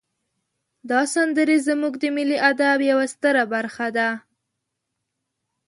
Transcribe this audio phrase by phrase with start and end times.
[0.89, 4.09] دا سندرې زمونږ د ملی ادب یوه ستره برخه ده.